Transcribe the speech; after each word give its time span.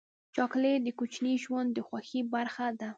چاکلېټ 0.35 0.79
د 0.83 0.89
کوچني 0.99 1.33
ژوند 1.43 1.69
د 1.73 1.79
خوښۍ 1.87 2.21
برخه 2.33 2.65
ده. 2.79 2.89